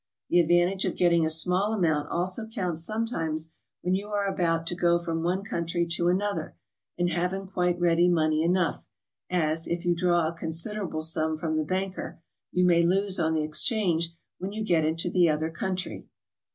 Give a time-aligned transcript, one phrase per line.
[0.31, 4.65] The ad vantage of getting a small amount also counts sometimes when you are about
[4.65, 6.55] to go from one country to another,
[6.97, 8.87] and haven't quite ready money enough,
[9.29, 12.19] as, if you draw a considerable sum from the banker,
[12.51, 14.09] you may lose on the exchange
[14.39, 16.07] when you get in^o the other country.